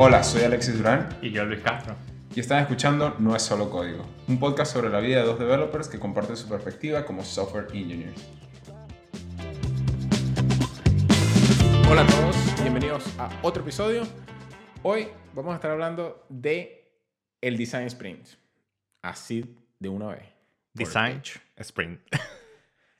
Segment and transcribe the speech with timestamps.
[0.00, 1.96] Hola, soy Alexis Durán Y yo, Luis Castro.
[2.34, 5.88] y están escuchando No es solo código, un podcast sobre la vida de dos developers
[5.88, 8.24] que comparten su perspectiva como software engineers.
[11.90, 14.02] Hola a todos, bienvenidos a otro episodio.
[14.82, 16.92] Hoy vamos a estar hablando de
[17.40, 18.28] el Design Sprint.
[19.02, 20.22] Así de una vez.
[20.74, 21.22] Design
[21.56, 22.00] Sprint.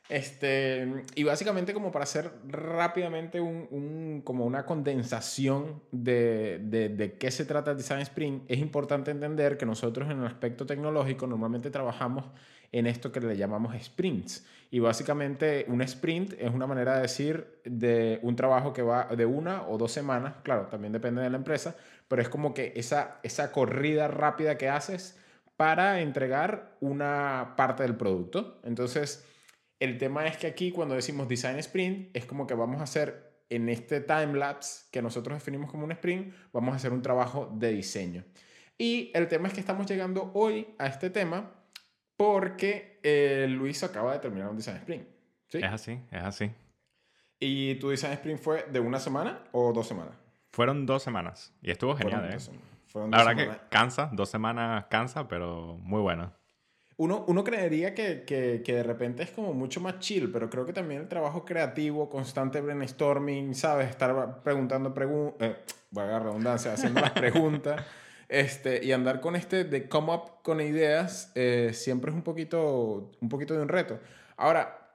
[0.09, 7.13] Este, y básicamente como para hacer rápidamente un, un- como una condensación de, de, de
[7.19, 11.71] qué se trata Design Sprint, es importante entender que nosotros en el aspecto tecnológico normalmente
[11.71, 12.25] trabajamos
[12.73, 14.47] en esto que le llamamos sprints.
[14.71, 19.27] Y básicamente un sprint es una manera de decir de un trabajo que va de
[19.27, 21.77] una o dos semanas, claro, también depende de la empresa,
[22.09, 25.19] pero es como que esa, esa corrida rápida que haces
[25.59, 28.59] para entregar una parte del producto.
[28.63, 29.27] Entonces,
[29.81, 33.29] el tema es que aquí cuando decimos design sprint es como que vamos a hacer
[33.51, 37.51] en este time lapse que nosotros definimos como un sprint, vamos a hacer un trabajo
[37.55, 38.25] de diseño.
[38.77, 41.51] Y el tema es que estamos llegando hoy a este tema
[42.17, 45.07] porque eh, Luis acaba de terminar un design sprint.
[45.49, 45.59] ¿sí?
[45.59, 46.51] Es así, es así.
[47.41, 50.15] ¿Y tu design sprint fue de una semana o dos semanas?
[50.51, 52.21] Fueron dos semanas y estuvo genial,
[52.89, 53.13] Fueron ¿eh?
[53.13, 53.59] dos La verdad semanas.
[53.59, 56.33] que cansa, dos semanas cansa, pero muy bueno.
[56.99, 60.67] Uno, uno creería que, que, que de repente es como mucho más chill, pero creo
[60.67, 63.89] que también el trabajo creativo, constante brainstorming, ¿sabes?
[63.89, 65.57] Estar preguntando preguntas, eh,
[65.93, 67.85] voy a agarrar redundancia, haciendo las preguntas,
[68.29, 73.13] este, y andar con este de come up con ideas, eh, siempre es un poquito,
[73.21, 74.01] un poquito de un reto.
[74.37, 74.91] Ahora,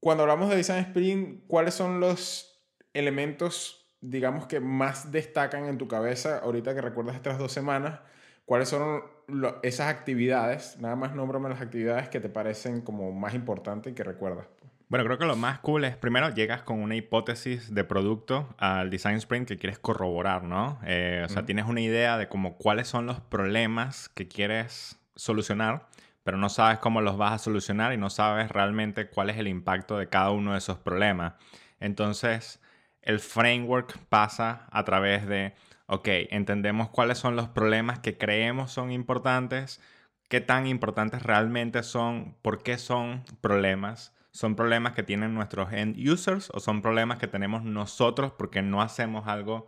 [0.00, 2.62] cuando hablamos de Design Sprint, ¿cuáles son los
[2.92, 8.00] elementos, digamos, que más destacan en tu cabeza ahorita que recuerdas estas dos semanas?
[8.44, 10.78] ¿Cuáles son lo- esas actividades?
[10.80, 14.46] Nada más nómbrame las actividades que te parecen como más importantes y que recuerdas.
[14.88, 18.88] Bueno, creo que lo más cool es, primero, llegas con una hipótesis de producto al
[18.88, 20.78] design sprint que quieres corroborar, ¿no?
[20.82, 25.88] Eh, o sea, tienes una idea de como cuáles son los problemas que quieres solucionar,
[26.24, 29.46] pero no sabes cómo los vas a solucionar y no sabes realmente cuál es el
[29.48, 31.34] impacto de cada uno de esos problemas.
[31.80, 32.60] Entonces,
[33.02, 35.52] el framework pasa a través de,
[35.88, 39.80] ok, entendemos cuáles son los problemas que creemos son importantes,
[40.28, 44.14] qué tan importantes realmente son, por qué son problemas.
[44.30, 48.82] ¿Son problemas que tienen nuestros end users o son problemas que tenemos nosotros porque no
[48.82, 49.66] hacemos algo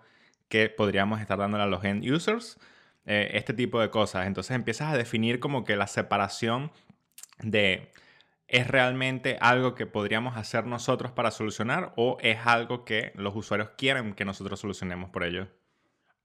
[0.48, 2.58] que podríamos estar dándole a los end users?
[3.06, 4.26] Eh, este tipo de cosas.
[4.26, 6.70] Entonces empiezas a definir como que la separación
[7.38, 7.90] de
[8.48, 13.70] ¿es realmente algo que podríamos hacer nosotros para solucionar o es algo que los usuarios
[13.78, 15.48] quieren que nosotros solucionemos por ellos?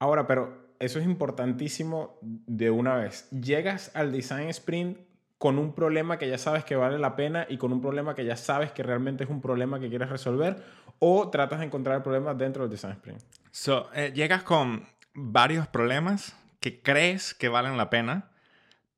[0.05, 3.27] Ahora, pero eso es importantísimo de una vez.
[3.31, 4.99] Llegas al design sprint
[5.39, 8.23] con un problema que ya sabes que vale la pena y con un problema que
[8.23, 10.63] ya sabes que realmente es un problema que quieres resolver
[10.99, 13.19] o tratas de encontrar el problema dentro del design sprint.
[13.49, 18.29] So, eh, llegas con varios problemas que crees que valen la pena,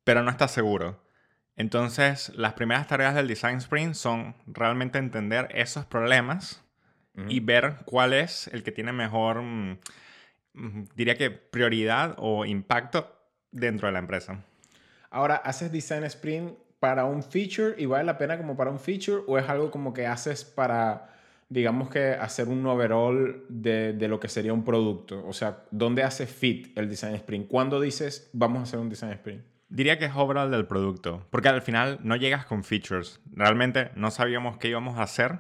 [0.04, 1.02] pero no estás seguro.
[1.56, 6.62] Entonces, las primeras tareas del Design Sprint son realmente entender esos problemas
[7.30, 9.80] y ver cuál es el que tiene mejor, mm,
[10.96, 13.14] diría que prioridad o impacto
[13.52, 14.44] dentro de la empresa.
[15.10, 19.24] Ahora, ¿haces design sprint para un feature y vale la pena como para un feature
[19.28, 21.10] o es algo como que haces para,
[21.50, 25.26] digamos que hacer un overall de, de lo que sería un producto?
[25.28, 27.48] O sea, ¿dónde hace fit el design sprint?
[27.48, 29.44] ¿Cuándo dices vamos a hacer un design sprint?
[29.70, 33.20] Diría que es overall del producto, porque al final no llegas con features.
[33.34, 35.40] Realmente no sabíamos qué íbamos a hacer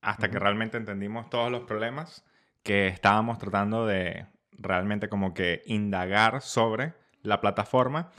[0.00, 2.24] hasta que realmente entendimos todos los problemas
[2.62, 4.26] que estábamos tratando de
[4.60, 8.12] realmente como que indagar sobre la plataforma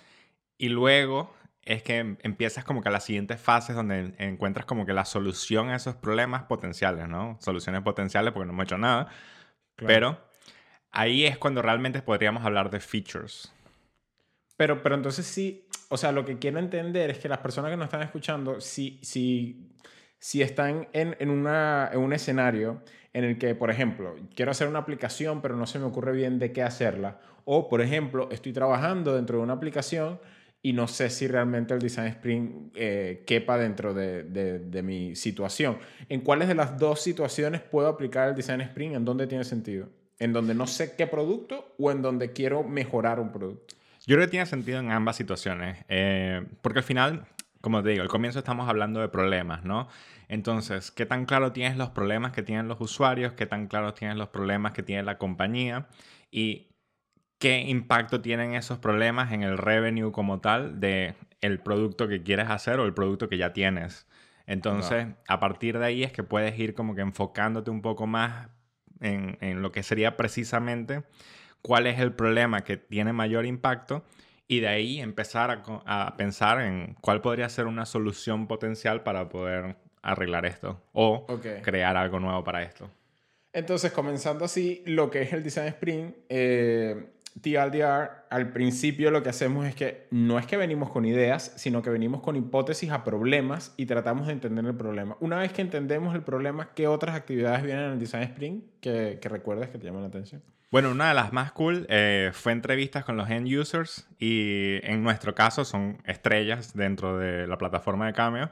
[0.57, 4.65] y luego es que em- empiezas como que a las siguientes fases donde en- encuentras
[4.65, 7.37] como que la solución a esos problemas potenciales, ¿no?
[7.39, 9.07] Soluciones potenciales porque no hemos hecho nada,
[9.75, 10.19] pero
[10.91, 13.53] ahí es cuando realmente podríamos hablar de features.
[14.57, 17.77] Pero, pero entonces sí, o sea, lo que quiero entender es que las personas que
[17.77, 19.69] nos están escuchando, si, si,
[20.21, 24.67] si están en, en, una, en un escenario en el que, por ejemplo, quiero hacer
[24.67, 28.53] una aplicación, pero no se me ocurre bien de qué hacerla, o, por ejemplo, estoy
[28.53, 30.19] trabajando dentro de una aplicación
[30.61, 35.79] y no sé si realmente el Design Sprint eh, quepa dentro de, de, mi situación.
[36.07, 38.95] ¿En cuáles de las dos situaciones puedo aplicar el Design Sprint?
[38.95, 39.89] ¿En dónde tiene sentido?
[40.19, 43.75] ¿En donde no sé qué producto o en donde quiero mejorar un producto?
[44.05, 47.25] Yo creo que tiene sentido en ambas situaciones, eh, porque al final,
[47.61, 49.87] como te digo, al comienzo estamos hablando de problemas, ¿no?
[50.27, 53.33] Entonces, ¿qué tan claro tienes los problemas que tienen los usuarios?
[53.33, 55.87] ¿Qué tan claros tienes los problemas que tiene la compañía?
[56.31, 56.69] Y
[57.37, 62.49] qué impacto tienen esos problemas en el revenue como tal de el producto que quieres
[62.49, 64.07] hacer o el producto que ya tienes.
[64.45, 68.49] Entonces, a partir de ahí es que puedes ir como que enfocándote un poco más
[68.99, 71.03] en, en lo que sería precisamente
[71.61, 74.03] cuál es el problema que tiene mayor impacto
[74.51, 79.77] y de ahí empezar a, pensar en cuál podría ser una solución potencial para poder
[80.01, 81.25] arreglar esto o
[81.63, 82.89] crear algo nuevo para esto.
[83.53, 89.29] Entonces, comenzando así, lo que es el Design Sprint, eh, TLDR, al principio lo que
[89.29, 93.05] hacemos es que no es que venimos con ideas, sino que venimos con hipótesis a
[93.05, 95.15] problemas y tratamos de entender el problema.
[95.21, 99.17] Una vez que entendemos el problema, ¿qué otras actividades vienen en el Design Sprint que,
[99.21, 100.43] que recuerdas que te llaman la atención?
[100.71, 105.03] Bueno, una de las más cool eh, fue entrevistas con los end users y en
[105.03, 108.49] nuestro caso son estrellas dentro de la plataforma de Cameo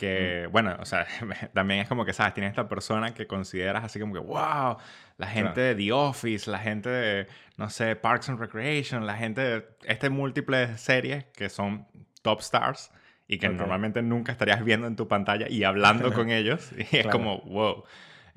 [0.00, 1.06] que, bueno, o sea,
[1.54, 2.32] también es como que, ¿sabes?
[2.32, 4.78] Tienes esta persona que consideras así como que, wow,
[5.18, 7.26] la gente de The Office, la gente de,
[7.58, 11.86] no sé, Parks and Recreation, la gente de este múltiples series que son
[12.22, 12.90] top stars
[13.28, 16.70] y que normalmente nunca estarías viendo en tu pantalla y hablando con ellos.
[16.92, 17.84] Y es como, wow.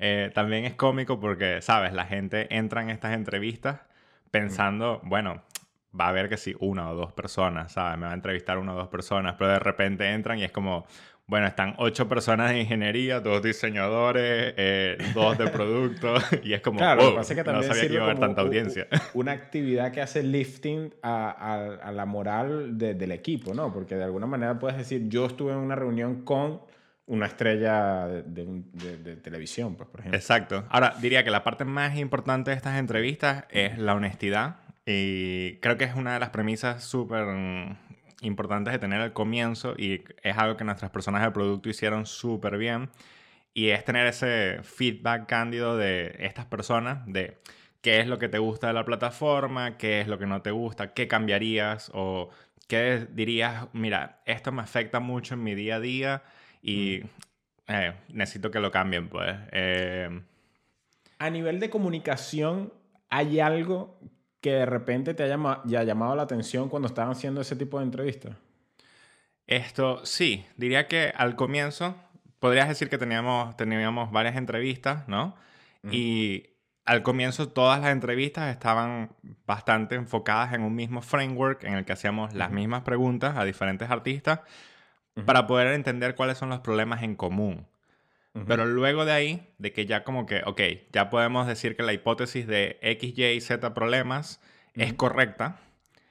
[0.06, 1.94] Eh, también es cómico porque, ¿sabes?
[1.94, 3.80] La gente entra en estas entrevistas
[4.30, 5.42] pensando, bueno,
[5.98, 7.98] va a haber que sí, una o dos personas, ¿sabes?
[7.98, 10.84] Me va a entrevistar una o dos personas, pero de repente entran y es como,
[11.26, 16.80] bueno, están ocho personas de ingeniería, dos diseñadores, eh, dos de producto, y es como,
[16.80, 18.86] claro, oh, que también no sabía que iba a haber tanta audiencia.
[19.14, 23.72] Una actividad que hace lifting a, a, la moral del equipo, ¿no?
[23.72, 26.60] Porque de alguna manera puedes decir, yo estuve en una reunión con
[27.06, 30.18] una estrella de, televisión, pues, por ejemplo.
[30.18, 30.64] Exacto.
[30.70, 34.56] Ahora, diría que la parte más importante de estas entrevistas es la honestidad.
[34.86, 37.26] Y creo que es una de las premisas súper
[38.20, 42.56] importantes de tener al comienzo y es algo que nuestras personas de producto hicieron súper
[42.58, 42.90] bien.
[43.52, 47.38] Y es tener ese feedback cándido de estas personas, de
[47.82, 50.50] qué es lo que te gusta de la plataforma, qué es lo que no te
[50.50, 52.30] gusta, qué cambiarías o
[52.66, 56.22] qué dirías, mira, esto me afecta mucho en mi día a día
[56.64, 57.02] y
[57.68, 59.36] eh, necesito que lo cambien, pues.
[59.52, 60.22] Eh,
[61.18, 62.72] a nivel de comunicación,
[63.10, 64.00] ¿hay algo
[64.40, 68.36] que de repente te haya, llamado la atención cuando estaban haciendo ese tipo de entrevistas?
[69.46, 70.46] Esto, sí.
[70.56, 71.96] Diría que al comienzo,
[72.38, 75.36] podrías decir que teníamos, teníamos varias entrevistas, ¿no?
[75.90, 76.46] Y
[76.86, 79.10] al comienzo todas las entrevistas estaban
[79.44, 83.90] bastante enfocadas en un mismo framework en el que hacíamos las mismas preguntas a diferentes
[83.90, 84.40] artistas
[85.24, 87.66] para poder entender cuáles son los problemas en común.
[88.48, 90.60] Pero luego de ahí, de que ya como que, ok,
[90.92, 94.40] ya podemos decir que la hipótesis de X, Y, Z problemas
[94.74, 95.60] es correcta,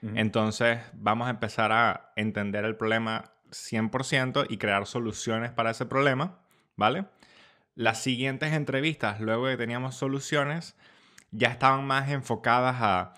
[0.01, 6.39] entonces vamos a empezar a entender el problema 100% y crear soluciones para ese problema,
[6.77, 7.05] ¿vale?
[7.75, 10.75] Las siguientes entrevistas, luego de que teníamos soluciones,
[11.31, 13.13] ya estaban más enfocadas a,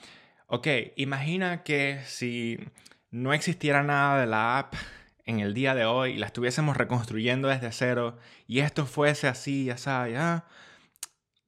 [0.47, 2.59] ok, imagina que si
[3.11, 4.73] no existiera nada de la app,
[5.25, 8.17] en el día de hoy y la estuviésemos reconstruyendo desde cero
[8.47, 10.45] y esto fuese así, ya sabes, ya,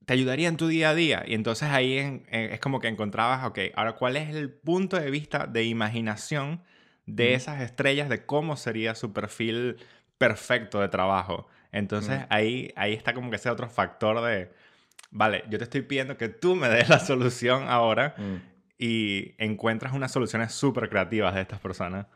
[0.06, 1.24] te ayudaría en tu día a día.
[1.28, 5.48] Y entonces ahí es como que encontrabas, ok, ahora cuál es el punto de vista
[5.48, 6.64] de imaginación
[7.06, 9.78] de esas estrellas, de cómo sería su perfil
[10.18, 11.48] perfecto de trabajo.
[11.74, 14.52] Entonces ahí, ahí está como que ese otro factor de,
[15.12, 18.36] vale, yo te estoy pidiendo que tú me des la solución ahora mm.
[18.78, 22.08] y encuentras unas soluciones súper creativas de estas personas.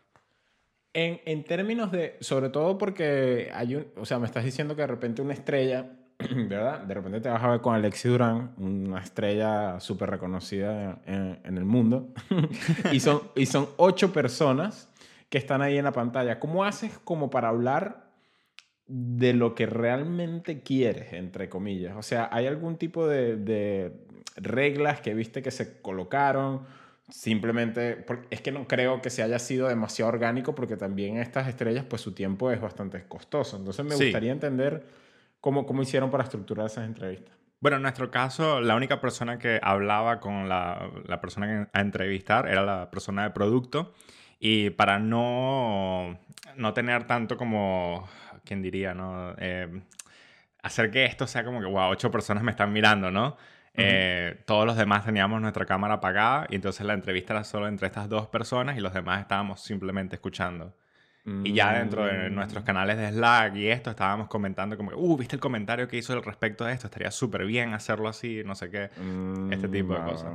[0.93, 4.81] En, en, términos de, sobre todo porque hay un, o sea, me estás diciendo que
[4.81, 5.89] de repente una estrella,
[6.19, 6.81] ¿verdad?
[6.81, 11.57] De repente te vas a ver con Alexi Durán, una estrella súper reconocida en, en,
[11.57, 12.13] el mundo,
[12.91, 14.89] y, son, y son ocho personas
[15.29, 16.39] que están ahí en la pantalla.
[16.39, 18.11] ¿Cómo haces como para hablar
[18.85, 21.95] de lo que realmente quieres, entre comillas?
[21.95, 23.93] O sea, ¿hay algún tipo de, de
[24.35, 26.65] reglas que viste que se colocaron?
[27.11, 31.85] Simplemente es que no creo que se haya sido demasiado orgánico porque también estas estrellas
[31.87, 33.57] pues su tiempo es bastante costoso.
[33.57, 34.85] Entonces me gustaría entender
[35.39, 37.35] cómo, cómo hicieron para estructurar esas entrevistas.
[37.59, 42.47] Bueno, en nuestro caso, la única persona que hablaba con la, la persona a entrevistar
[42.47, 43.93] era la persona de producto.
[44.39, 46.19] Y para no,
[46.55, 48.09] no tener tanto como,
[48.43, 48.95] ¿quién diría?
[48.95, 49.83] no eh,
[50.63, 53.37] Hacer que esto sea como que, wow, ocho personas me están mirando, ¿no?
[53.73, 57.87] Eh, todos los demás teníamos nuestra cámara apagada y entonces la entrevista era solo entre
[57.87, 60.73] estas dos personas y los demás estábamos simplemente escuchando.
[61.43, 62.65] Y ya dentro de nuestros mm.
[62.65, 66.23] canales de Slack y esto estábamos comentando como, uh, ¿viste el comentario que hizo al
[66.23, 66.87] respecto de esto?
[66.87, 68.89] Estaría súper bien hacerlo así, no sé qué.
[69.51, 70.31] este tipo de mm, cosas.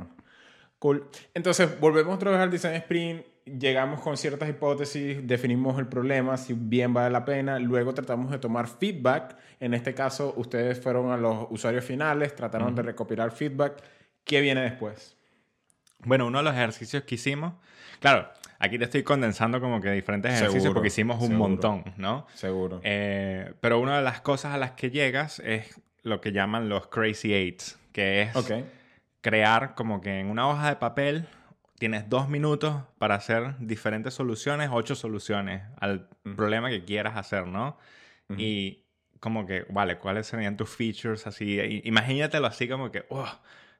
[0.79, 1.07] Cool.
[1.33, 3.25] Entonces, volvemos otra vez al design sprint
[3.59, 8.39] llegamos con ciertas hipótesis, definimos el problema, si bien vale la pena, luego tratamos de
[8.39, 9.37] tomar feedback.
[9.59, 13.81] En este caso, ustedes fueron a los usuarios finales, trataron de recopilar feedback.
[14.23, 15.15] ¿Qué viene después?
[15.99, 17.53] Bueno, uno de los ejercicios que hicimos,
[17.99, 18.29] claro,
[18.59, 22.27] aquí te estoy condensando como que diferentes ejercicios porque hicimos un montón, ¿no?
[22.35, 22.81] Seguro.
[22.83, 26.87] Eh, pero una de las cosas a las que llegas es lo que llaman los
[26.87, 28.35] crazy eights, que es
[29.21, 31.27] crear como que en una hoja de papel
[31.77, 37.77] tienes dos minutos para hacer diferentes soluciones, ocho soluciones al problema que quieras hacer, ¿no?
[38.37, 38.83] Y
[39.19, 41.27] como que, vale, ¿cuáles serían tus features?
[41.27, 43.27] Así, imagínatelo así como que, oh,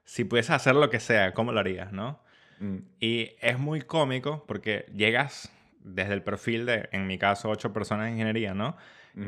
[0.04, 2.22] si pudieses hacer lo que sea, ¿cómo lo harías, no?
[2.60, 2.78] Mm.
[2.98, 8.06] Y es muy cómico porque llegas desde el perfil de, en mi caso, ocho personas
[8.06, 8.76] de ingeniería, ¿no?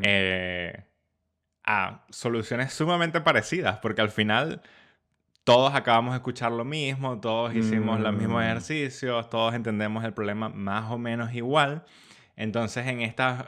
[0.03, 0.85] Eh,
[1.63, 4.61] a soluciones sumamente parecidas, porque al final
[5.43, 8.45] todos acabamos de escuchar lo mismo, todos hicimos los mismos mm.
[8.45, 11.83] ejercicios, todos entendemos el problema más o menos igual.
[12.35, 13.45] Entonces, en estas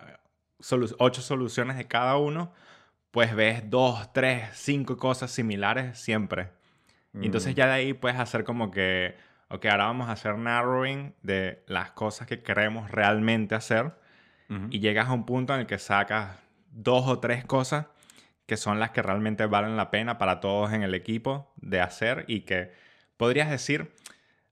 [0.98, 2.52] ocho soluciones de cada uno,
[3.12, 6.50] pues ves dos, tres, cinco cosas similares siempre.
[7.14, 7.56] entonces mm.
[7.56, 9.16] ya de ahí puedes hacer como que,
[9.50, 14.02] ok, ahora vamos a hacer narrowing de las cosas que queremos realmente hacer.
[14.70, 16.38] Y llegas a un punto en el que sacas
[16.70, 17.88] dos o tres cosas
[18.46, 22.26] que son las que realmente valen la pena para todos en el equipo de hacer
[22.28, 22.72] y que
[23.18, 23.92] podrías decir,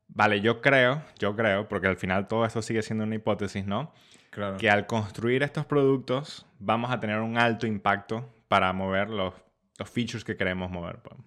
[0.07, 3.93] vale, yo creo, yo creo, porque al final todo esto sigue siendo una hipótesis, ¿no?
[4.29, 4.57] Claro.
[4.57, 9.33] Que al construir estos productos vamos a tener un alto impacto para mover los,
[9.77, 10.99] los features que queremos mover.
[10.99, 11.19] Pues.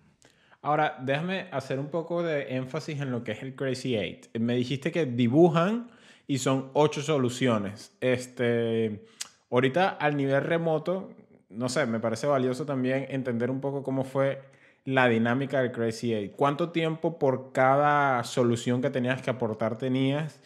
[0.62, 4.34] Ahora, déjame hacer un poco de énfasis en lo que es el Crazy Eight.
[4.38, 5.90] Me dijiste que dibujan
[6.26, 7.94] y son ocho soluciones.
[8.00, 9.04] Este,
[9.50, 11.10] ahorita al nivel remoto,
[11.56, 14.42] no sé, me parece valioso también entender un poco cómo fue
[14.84, 16.32] la dinámica del Crazy Eight.
[16.36, 20.40] ¿Cuánto tiempo por cada solución que tenías que aportar tenías?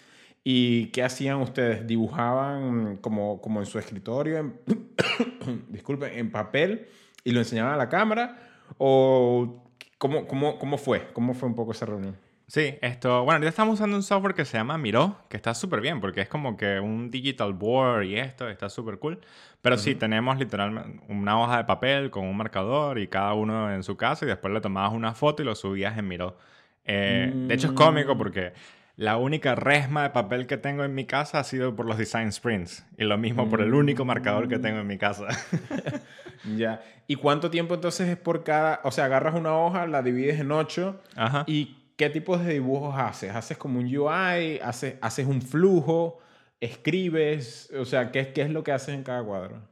[0.44, 1.86] ¿Y qué hacían ustedes?
[1.86, 4.60] ¿Dibujaban como, como en su escritorio, en,
[6.14, 6.88] en papel
[7.24, 8.38] y lo enseñaban a la cámara?
[8.78, 9.64] ¿O
[9.98, 11.08] cómo, cómo, cómo fue?
[11.12, 12.16] ¿Cómo fue un poco esa reunión?
[12.49, 15.83] Sí, esto, bueno, ya estamos usando un software que se llama Miro, que está súper
[15.83, 19.21] bien, porque es como que un digital board y esto, está súper cool.
[19.61, 23.83] Pero sí, tenemos literalmente una hoja de papel con un marcador y cada uno en
[23.83, 26.38] su casa y después le tomabas una foto y lo subías en Miro.
[26.87, 28.19] Eh, de hecho, es cómico mm.
[28.19, 28.55] porque
[28.97, 32.33] la única resma de papel que tengo en mi casa ha sido por los design
[32.33, 32.87] sprints.
[32.97, 35.26] Y lo mismo por el único marcador que tengo en mi casa.
[36.57, 36.81] ya.
[37.07, 38.81] ¿Y cuánto tiempo entonces es por cada...
[38.85, 41.45] O sea, agarras una hoja, la divides en ocho Ajá.
[41.47, 43.35] y ¿qué tipos de dibujos haces?
[43.35, 44.61] ¿Haces como un UI?
[44.62, 46.21] ¿Haces, haces un flujo?
[46.61, 47.71] ¿Escribes?
[47.78, 49.69] O sea, ¿qué, ¿qué es lo que haces en cada cuadro?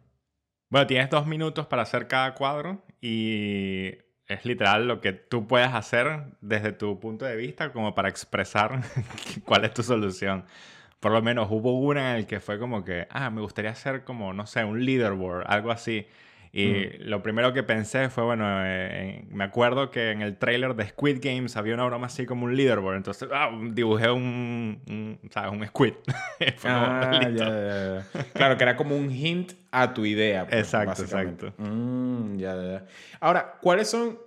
[0.68, 3.92] Bueno, tienes dos minutos para hacer cada cuadro y
[4.26, 8.82] es literal lo que tú puedes hacer desde tu punto de vista como para expresar
[9.44, 10.44] cuál es tu solución.
[10.98, 14.02] Por lo menos hubo una en el que fue como que, ah, me gustaría hacer
[14.02, 16.08] como, no sé, un leaderboard, algo así.
[16.58, 20.88] Y lo primero que pensé fue, bueno, eh, me acuerdo que en el trailer de
[20.88, 22.96] Squid Games había una broma así como un leaderboard.
[22.96, 25.52] Entonces, ah, dibujé un, un, ¿sabes?
[25.52, 25.92] un squid.
[26.64, 28.00] ah,
[28.32, 30.46] Claro, que era como un hint a tu idea.
[30.46, 31.52] Pues, exacto, exacto.
[31.58, 32.86] Mm, ya, ya.
[33.20, 34.18] Ahora, ¿cuáles son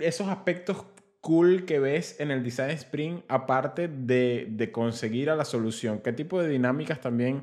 [0.00, 0.86] esos aspectos
[1.20, 6.00] cool que ves en el Design Sprint aparte de, de conseguir a la solución?
[6.00, 7.42] ¿Qué tipo de dinámicas también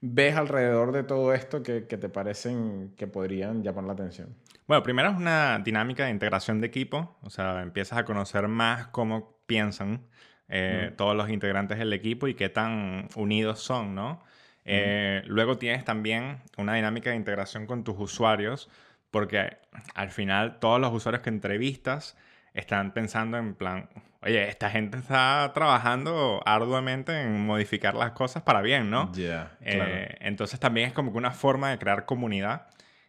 [0.00, 4.34] ves alrededor de todo esto que, te parecen que podrían llamar la atención?
[4.66, 8.88] Bueno, primero es una dinámica de integración de equipo, o sea, empiezas a conocer más
[8.88, 10.06] cómo piensan
[10.48, 14.22] eh, todos los integrantes del equipo y qué tan unidos son, ¿no?
[14.70, 18.68] Eh, luego tienes también una dinámica de integración con tus usuarios,
[19.10, 19.56] porque
[19.94, 22.18] al final todos los usuarios que entrevistas
[22.52, 23.88] están pensando en plan,
[24.22, 29.12] oye, esta gente está trabajando arduamente en modificar las cosas para bien, ¿no?
[29.12, 32.68] Ya, eh, entonces también es como que una forma de crear comunidad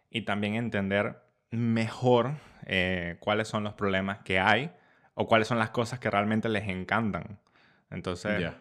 [0.09, 2.33] y también entender mejor
[2.65, 4.71] eh, cuáles son los problemas que hay
[5.13, 7.39] o cuáles son las cosas que realmente les encantan.
[7.89, 8.39] Entonces...
[8.39, 8.57] Ya.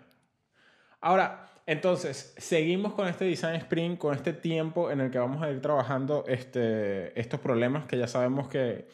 [1.01, 5.51] Ahora, entonces, seguimos con este Design Sprint, con este tiempo en el que vamos a
[5.51, 8.89] ir trabajando este, estos problemas que ya sabemos que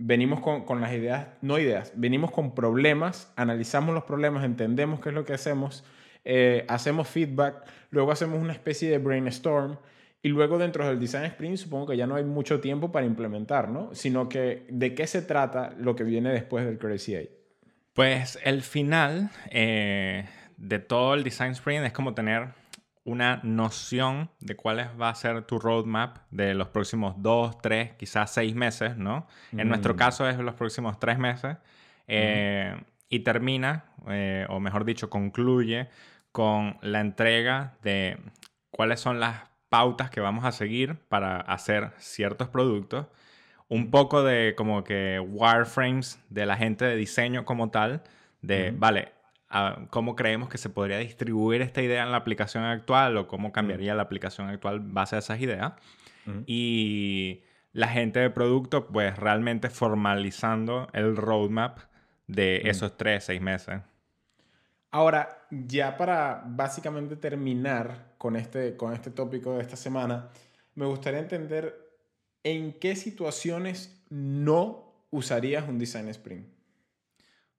[0.00, 5.10] venimos con, con, las ideas, no ideas, venimos con problemas, analizamos los problemas, entendemos qué
[5.10, 5.84] es lo que hacemos,
[6.24, 9.76] eh, hacemos feedback, luego hacemos una especie de brainstorm
[10.22, 13.68] y luego dentro del design sprint supongo que ya no hay mucho tiempo para implementar,
[13.68, 13.94] ¿no?
[13.94, 17.30] Sino que de qué se trata lo que viene después del Crazy Eight.
[17.92, 20.26] Pues el final eh,
[20.56, 22.59] de todo el design sprint es como tener
[23.10, 28.32] una noción de cuál va a ser tu roadmap de los próximos dos, tres, quizás
[28.32, 29.26] seis meses, ¿no?
[29.50, 29.96] En nuestro mm.
[29.96, 31.56] caso es los próximos tres meses.
[32.06, 35.88] Eh, y termina, eh, o mejor dicho, concluye
[36.30, 38.16] con la entrega de
[38.70, 43.06] cuáles son las pautas que vamos a seguir para hacer ciertos productos.
[43.68, 48.04] Un poco de como que wireframes de la gente de diseño como tal,
[48.40, 49.12] de, vale,
[49.90, 53.94] cómo creemos que se podría distribuir esta idea en la aplicación actual o cómo cambiaría
[53.94, 55.72] la aplicación actual base a esas ideas.
[56.46, 57.42] Y
[57.72, 61.80] la gente de producto, pues realmente formalizando el roadmap
[62.28, 63.80] de esos tres, seis meses.
[64.92, 70.28] Ahora, ya para básicamente terminar con este, con este tópico de esta semana,
[70.74, 71.74] me gustaría entender
[72.44, 76.59] en qué situaciones no usarías un design sprint.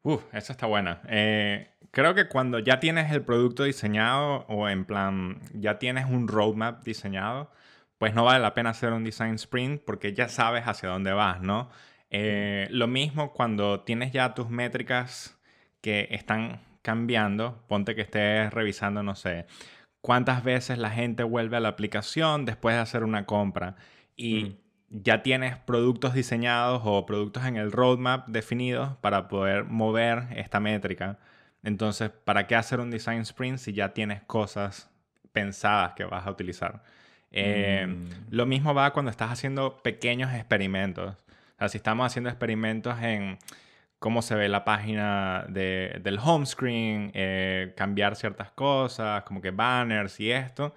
[0.03, 1.01] Uf, esa está buena.
[1.08, 6.27] Eh, creo que cuando ya tienes el producto diseñado o en plan ya tienes un
[6.27, 7.51] roadmap diseñado,
[8.00, 11.41] pues no vale la pena hacer un design sprint porque ya sabes hacia dónde vas,
[11.41, 11.70] ¿no?
[12.10, 15.39] Eh, lo mismo cuando tienes ya tus métricas
[15.81, 19.46] que están cambiando, ponte que estés revisando, no sé,
[20.01, 23.75] cuántas veces la gente vuelve a la aplicación después de hacer una compra
[24.15, 24.58] y mm.
[24.91, 31.17] Ya tienes productos diseñados o productos en el roadmap definidos para poder mover esta métrica.
[31.63, 34.89] Entonces, ¿para qué hacer un design sprint si ya tienes cosas
[35.31, 36.83] pensadas que vas a utilizar?
[37.31, 38.10] Eh, mm.
[38.31, 41.15] Lo mismo va cuando estás haciendo pequeños experimentos.
[41.15, 43.38] O sea, si estamos haciendo experimentos en
[44.00, 50.19] cómo se ve la página del home screen, eh, cambiar ciertas cosas, como que banners
[50.19, 50.75] y esto,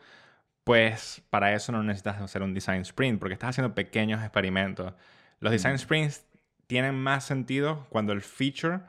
[0.64, 4.94] pues para eso no necesitas hacer un design sprint, porque estás haciendo pequeños experimentos.
[5.40, 6.25] Los design sprints
[6.66, 8.80] tienen más sentido cuando el feature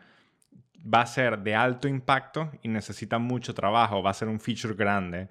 [0.82, 4.74] va a ser de alto impacto y necesita mucho trabajo, va a ser un feature
[4.74, 5.28] grande.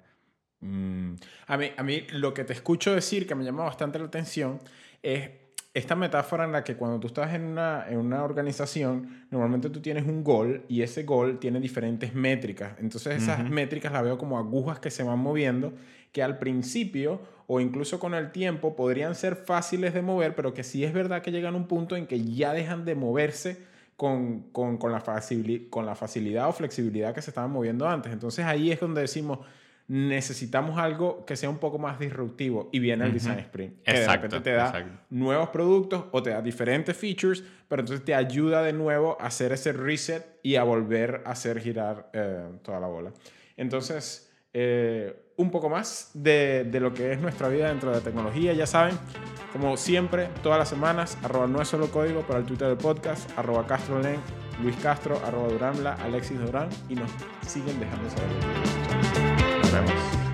[0.59, 1.15] Mm.
[1.47, 4.59] A, mí, a mí lo que te escucho decir que me llama bastante la atención
[5.01, 5.29] es
[5.73, 9.81] esta metáfora en la que cuando tú estás en una, en una organización, normalmente tú
[9.81, 12.75] tienes un gol y ese gol tiene diferentes métricas.
[12.79, 15.73] Entonces esas métricas las veo como agujas que se van moviendo,
[16.15, 20.63] que al principio o incluso con el tiempo podrían ser fáciles de mover, pero que
[20.63, 23.57] sí es verdad que llegan a un punto en que ya dejan de moverse
[23.97, 25.03] con, con, con la,
[25.69, 28.13] con la facilidad o flexibilidad que se estaban moviendo antes.
[28.13, 29.39] Entonces ahí es donde decimos
[29.89, 34.07] necesitamos algo que sea un poco más disruptivo y viene el design sprint que de
[34.07, 38.73] repente te da nuevos productos o te da diferentes features pero entonces te ayuda de
[38.73, 43.13] nuevo a hacer ese reset y a volver a hacer girar eh, toda la bola.
[43.57, 48.01] Entonces eh, un poco más de, de, lo que es nuestra vida dentro de la
[48.01, 48.97] tecnología ya saben
[49.51, 53.29] como siempre todas las semanas arroba no es solo código para el Twitter del podcast
[53.37, 54.19] arroba Castro Len,
[54.61, 57.11] Luis Castro arroba Duranla Alexis Durán y nos
[57.45, 58.95] siguen dejando saber
[59.71, 60.24] vemos.